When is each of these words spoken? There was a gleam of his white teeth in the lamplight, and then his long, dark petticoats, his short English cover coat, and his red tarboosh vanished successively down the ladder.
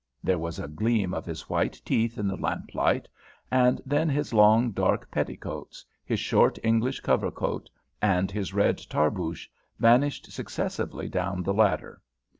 There 0.23 0.39
was 0.39 0.57
a 0.57 0.67
gleam 0.67 1.13
of 1.13 1.27
his 1.27 1.47
white 1.47 1.79
teeth 1.85 2.17
in 2.17 2.27
the 2.27 2.35
lamplight, 2.35 3.07
and 3.51 3.79
then 3.85 4.09
his 4.09 4.33
long, 4.33 4.71
dark 4.71 5.11
petticoats, 5.11 5.85
his 6.03 6.19
short 6.19 6.57
English 6.63 7.01
cover 7.01 7.29
coat, 7.29 7.69
and 8.01 8.31
his 8.31 8.51
red 8.51 8.79
tarboosh 8.79 9.45
vanished 9.79 10.31
successively 10.31 11.07
down 11.07 11.43
the 11.43 11.53
ladder. 11.53 12.01